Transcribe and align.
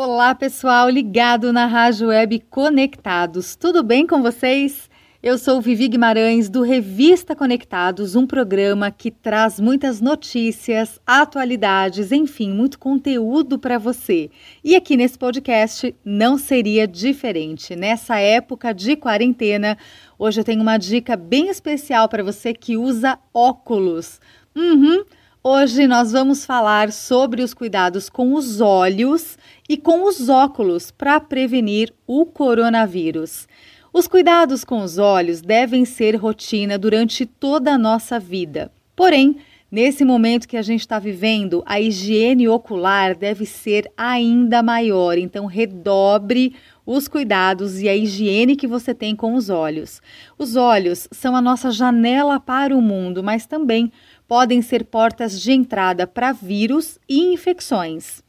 Olá, 0.00 0.32
pessoal 0.32 0.88
ligado 0.88 1.52
na 1.52 1.66
Rádio 1.66 2.06
Web 2.06 2.44
Conectados. 2.48 3.56
Tudo 3.56 3.82
bem 3.82 4.06
com 4.06 4.22
vocês? 4.22 4.88
Eu 5.20 5.36
sou 5.36 5.60
Vivi 5.60 5.88
Guimarães 5.88 6.48
do 6.48 6.62
Revista 6.62 7.34
Conectados, 7.34 8.14
um 8.14 8.24
programa 8.24 8.92
que 8.92 9.10
traz 9.10 9.58
muitas 9.58 10.00
notícias, 10.00 11.00
atualidades, 11.04 12.12
enfim, 12.12 12.52
muito 12.52 12.78
conteúdo 12.78 13.58
para 13.58 13.76
você. 13.76 14.30
E 14.62 14.76
aqui 14.76 14.96
nesse 14.96 15.18
podcast 15.18 15.92
não 16.04 16.38
seria 16.38 16.86
diferente. 16.86 17.74
Nessa 17.74 18.20
época 18.20 18.72
de 18.72 18.94
quarentena, 18.94 19.76
hoje 20.16 20.40
eu 20.40 20.44
tenho 20.44 20.62
uma 20.62 20.78
dica 20.78 21.16
bem 21.16 21.48
especial 21.48 22.08
para 22.08 22.22
você 22.22 22.54
que 22.54 22.76
usa 22.76 23.18
óculos. 23.34 24.20
Uhum. 24.54 25.02
Hoje 25.42 25.86
nós 25.86 26.10
vamos 26.10 26.44
falar 26.44 26.90
sobre 26.90 27.42
os 27.42 27.54
cuidados 27.54 28.10
com 28.10 28.34
os 28.34 28.60
olhos 28.60 29.38
e 29.68 29.76
com 29.76 30.04
os 30.04 30.28
óculos 30.28 30.90
para 30.90 31.20
prevenir 31.20 31.94
o 32.08 32.26
coronavírus. 32.26 33.46
Os 33.92 34.08
cuidados 34.08 34.64
com 34.64 34.82
os 34.82 34.98
olhos 34.98 35.40
devem 35.40 35.84
ser 35.84 36.16
rotina 36.16 36.76
durante 36.76 37.24
toda 37.24 37.72
a 37.72 37.78
nossa 37.78 38.18
vida. 38.18 38.72
Porém, 38.96 39.36
nesse 39.70 40.04
momento 40.04 40.48
que 40.48 40.56
a 40.56 40.62
gente 40.62 40.80
está 40.80 40.98
vivendo, 40.98 41.62
a 41.66 41.80
higiene 41.80 42.48
ocular 42.48 43.16
deve 43.16 43.46
ser 43.46 43.90
ainda 43.96 44.62
maior. 44.62 45.18
Então, 45.18 45.46
redobre 45.46 46.54
os 46.86 47.06
cuidados 47.06 47.80
e 47.80 47.88
a 47.88 47.94
higiene 47.94 48.56
que 48.56 48.66
você 48.66 48.94
tem 48.94 49.14
com 49.14 49.34
os 49.34 49.50
olhos. 49.50 50.00
Os 50.38 50.56
olhos 50.56 51.06
são 51.10 51.36
a 51.36 51.40
nossa 51.40 51.70
janela 51.70 52.40
para 52.40 52.76
o 52.76 52.80
mundo, 52.80 53.22
mas 53.22 53.46
também 53.46 53.92
podem 54.26 54.62
ser 54.62 54.84
portas 54.84 55.40
de 55.40 55.52
entrada 55.52 56.06
para 56.06 56.32
vírus 56.32 56.98
e 57.08 57.32
infecções. 57.32 58.22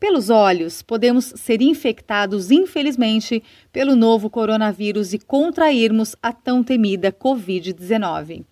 Pelos 0.00 0.30
olhos, 0.30 0.80
podemos 0.80 1.26
ser 1.36 1.60
infectados, 1.60 2.50
infelizmente, 2.50 3.42
pelo 3.70 3.94
novo 3.94 4.30
coronavírus 4.30 5.12
e 5.12 5.18
contrairmos 5.18 6.16
a 6.22 6.32
tão 6.32 6.64
temida 6.64 7.12
Covid-19. 7.12 8.46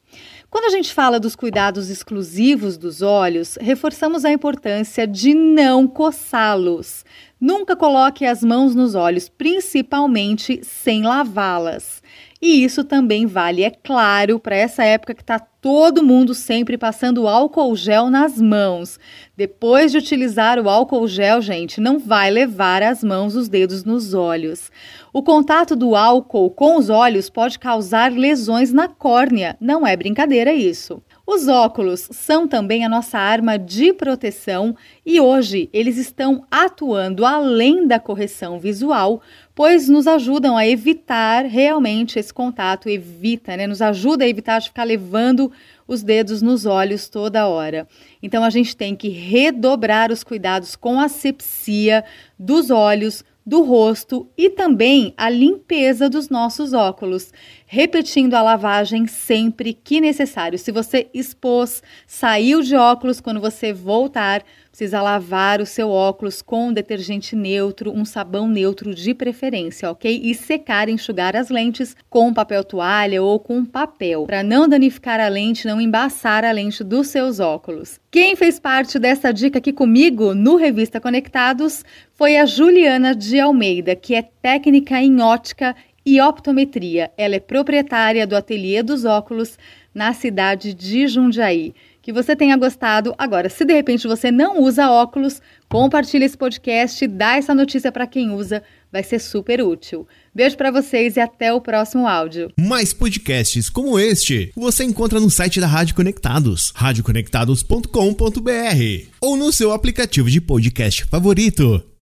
Quando 0.50 0.64
a 0.64 0.70
gente 0.70 0.94
fala 0.94 1.20
dos 1.20 1.36
cuidados 1.36 1.90
exclusivos 1.90 2.78
dos 2.78 3.02
olhos, 3.02 3.58
reforçamos 3.60 4.24
a 4.24 4.32
importância 4.32 5.06
de 5.06 5.34
não 5.34 5.86
coçá-los. 5.86 7.04
Nunca 7.40 7.76
coloque 7.76 8.24
as 8.24 8.42
mãos 8.42 8.74
nos 8.74 8.94
olhos, 8.94 9.28
principalmente 9.28 10.60
sem 10.64 11.02
lavá-las. 11.02 12.02
E 12.40 12.64
isso 12.64 12.82
também 12.84 13.26
vale, 13.26 13.62
é 13.62 13.70
claro, 13.70 14.38
para 14.38 14.56
essa 14.56 14.84
época 14.84 15.12
que 15.12 15.22
está 15.22 15.38
todo 15.38 16.04
mundo 16.04 16.34
sempre 16.34 16.78
passando 16.78 17.26
álcool 17.26 17.74
gel 17.74 18.10
nas 18.10 18.40
mãos. 18.40 18.98
Depois 19.36 19.90
de 19.90 19.98
utilizar 19.98 20.58
o 20.58 20.68
álcool 20.68 21.06
gel, 21.08 21.42
gente, 21.42 21.80
não 21.80 21.98
vai 21.98 22.30
levar 22.30 22.82
as 22.82 23.02
mãos, 23.02 23.34
os 23.34 23.48
dedos 23.48 23.84
nos 23.84 24.14
olhos. 24.14 24.70
O 25.12 25.22
contato 25.22 25.74
do 25.74 25.96
álcool 25.96 26.50
com 26.50 26.76
os 26.76 26.90
olhos 26.90 27.30
pode 27.30 27.58
causar 27.58 28.12
lesões 28.12 28.72
na 28.72 28.88
córnea. 28.88 29.56
Não 29.58 29.86
é 29.86 29.96
brincadeira 29.96 30.52
isso. 30.52 31.02
Os 31.26 31.46
óculos 31.46 32.08
são 32.10 32.48
também 32.48 32.86
a 32.86 32.88
nossa 32.88 33.18
arma 33.18 33.58
de 33.58 33.92
proteção 33.92 34.74
e 35.04 35.20
hoje 35.20 35.68
eles 35.74 35.98
estão 35.98 36.46
atuando 36.50 37.24
além 37.26 37.86
da 37.86 38.00
correção 38.00 38.58
visual, 38.58 39.20
pois 39.54 39.90
nos 39.90 40.06
ajudam 40.06 40.56
a 40.56 40.66
evitar 40.66 41.44
realmente 41.44 42.18
esse 42.18 42.32
contato, 42.32 42.88
evita, 42.88 43.58
né? 43.58 43.66
Nos 43.66 43.82
ajuda 43.82 44.24
a 44.24 44.28
evitar 44.28 44.58
de 44.58 44.68
ficar 44.68 44.84
levando 44.84 45.52
os 45.86 46.02
dedos 46.02 46.40
nos 46.40 46.64
olhos 46.64 47.10
toda 47.10 47.46
hora. 47.46 47.86
Então 48.22 48.42
a 48.42 48.48
gente 48.48 48.74
tem 48.74 48.96
que 48.96 49.08
redobrar 49.08 50.10
os 50.10 50.24
cuidados 50.24 50.76
com 50.76 50.98
a 50.98 51.04
asepsia 51.04 52.04
dos 52.38 52.70
olhos, 52.70 53.22
do 53.48 53.62
rosto 53.62 54.28
e 54.36 54.50
também 54.50 55.14
a 55.16 55.30
limpeza 55.30 56.10
dos 56.10 56.28
nossos 56.28 56.74
óculos, 56.74 57.32
repetindo 57.66 58.34
a 58.34 58.42
lavagem 58.42 59.06
sempre 59.06 59.72
que 59.72 60.02
necessário. 60.02 60.58
Se 60.58 60.70
você 60.70 61.08
expôs, 61.14 61.82
saiu 62.06 62.60
de 62.60 62.76
óculos, 62.76 63.22
quando 63.22 63.40
você 63.40 63.72
voltar, 63.72 64.44
precisa 64.78 65.02
lavar 65.02 65.60
o 65.60 65.66
seu 65.66 65.90
óculos 65.90 66.40
com 66.40 66.72
detergente 66.72 67.34
neutro, 67.34 67.90
um 67.90 68.04
sabão 68.04 68.46
neutro 68.46 68.94
de 68.94 69.12
preferência, 69.12 69.90
ok? 69.90 70.20
E 70.22 70.32
secar, 70.36 70.88
enxugar 70.88 71.34
as 71.34 71.48
lentes 71.48 71.96
com 72.08 72.32
papel 72.32 72.62
toalha 72.62 73.20
ou 73.20 73.40
com 73.40 73.64
papel, 73.64 74.26
para 74.26 74.44
não 74.44 74.68
danificar 74.68 75.18
a 75.18 75.26
lente, 75.26 75.66
não 75.66 75.80
embaçar 75.80 76.44
a 76.44 76.52
lente 76.52 76.84
dos 76.84 77.08
seus 77.08 77.40
óculos. 77.40 77.98
Quem 78.08 78.36
fez 78.36 78.60
parte 78.60 79.00
dessa 79.00 79.32
dica 79.32 79.58
aqui 79.58 79.72
comigo 79.72 80.32
no 80.32 80.54
Revista 80.54 81.00
Conectados 81.00 81.84
foi 82.12 82.36
a 82.36 82.46
Juliana 82.46 83.16
de 83.16 83.40
Almeida, 83.40 83.96
que 83.96 84.14
é 84.14 84.22
técnica 84.22 85.02
em 85.02 85.20
ótica 85.20 85.74
e 86.06 86.20
optometria. 86.20 87.10
Ela 87.18 87.34
é 87.34 87.40
proprietária 87.40 88.26
do 88.26 88.36
Ateliê 88.36 88.82
dos 88.82 89.04
Óculos 89.04 89.58
na 89.94 90.12
cidade 90.12 90.74
de 90.74 91.08
Jundiaí 91.08 91.74
que 92.08 92.12
você 92.12 92.34
tenha 92.34 92.56
gostado. 92.56 93.14
Agora, 93.18 93.50
se 93.50 93.66
de 93.66 93.74
repente 93.74 94.08
você 94.08 94.30
não 94.30 94.62
usa 94.62 94.90
óculos, 94.90 95.42
compartilhe 95.68 96.24
esse 96.24 96.38
podcast, 96.38 97.06
dá 97.06 97.36
essa 97.36 97.54
notícia 97.54 97.92
para 97.92 98.06
quem 98.06 98.30
usa, 98.30 98.62
vai 98.90 99.02
ser 99.02 99.18
super 99.18 99.62
útil. 99.62 100.08
Beijo 100.34 100.56
para 100.56 100.70
vocês 100.70 101.16
e 101.16 101.20
até 101.20 101.52
o 101.52 101.60
próximo 101.60 102.06
áudio. 102.06 102.50
Mais 102.58 102.94
podcasts 102.94 103.68
como 103.68 103.98
este 103.98 104.50
você 104.56 104.84
encontra 104.84 105.20
no 105.20 105.28
site 105.28 105.60
da 105.60 105.66
Rádio 105.66 105.94
Conectados, 105.94 106.72
radioconectados.com.br 106.74 109.06
ou 109.20 109.36
no 109.36 109.52
seu 109.52 109.70
aplicativo 109.70 110.30
de 110.30 110.40
podcast 110.40 111.04
favorito. 111.04 111.88